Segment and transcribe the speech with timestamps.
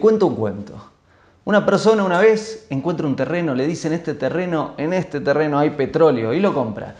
[0.00, 0.74] cuento un cuento.
[1.44, 5.70] Una persona una vez encuentra un terreno, le dicen este terreno, en este terreno hay
[5.70, 6.94] petróleo y lo compra.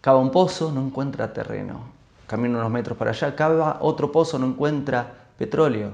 [0.00, 1.80] Cava un pozo, no encuentra terreno.
[2.26, 5.92] Camina unos metros para allá, cava otro pozo, no encuentra petróleo.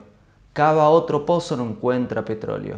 [0.54, 2.76] Cava otro pozo, no encuentra petróleo.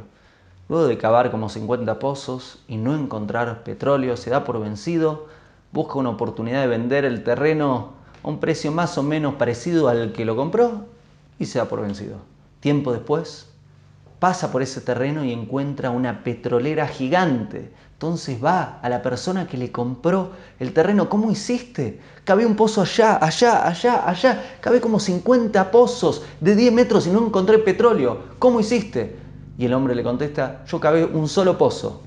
[0.68, 5.27] Luego de cavar como 50 pozos y no encontrar petróleo, se da por vencido,
[5.73, 7.91] busca una oportunidad de vender el terreno
[8.24, 10.84] a un precio más o menos parecido al que lo compró
[11.38, 12.30] y se da por vencido.
[12.60, 13.46] Tiempo después,
[14.19, 17.73] pasa por ese terreno y encuentra una petrolera gigante.
[17.95, 21.09] Entonces va a la persona que le compró el terreno.
[21.09, 22.01] ¿Cómo hiciste?
[22.24, 24.56] Cabé un pozo allá, allá, allá, allá.
[24.60, 28.24] Cabé como 50 pozos de 10 metros y no encontré petróleo.
[28.38, 29.16] ¿Cómo hiciste?
[29.59, 32.02] Y el hombre le contesta, yo cavé un solo pozo,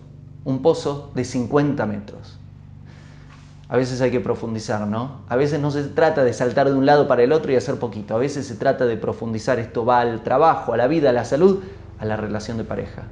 [0.45, 2.39] un pozo de 50 metros.
[3.69, 5.21] A veces hay que profundizar, ¿no?
[5.29, 7.75] A veces no se trata de saltar de un lado para el otro y hacer
[7.75, 8.13] poquito.
[8.13, 9.57] A veces se trata de profundizar.
[9.57, 11.61] Esto va al trabajo, a la vida, a la salud,
[11.97, 13.03] a la relación de pareja.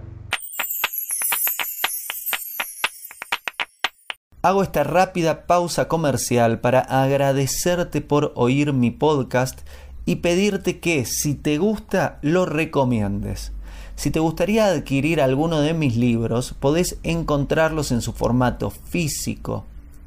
[4.43, 9.61] Hago esta rápida pausa comercial para agradecerte por oír mi podcast
[10.05, 13.53] y pedirte que si te gusta lo recomiendes.
[13.95, 19.65] Si te gustaría adquirir alguno de mis libros, podés encontrarlos en su formato físico